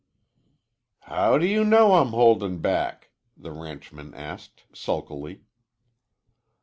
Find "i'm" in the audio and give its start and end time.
1.93-2.07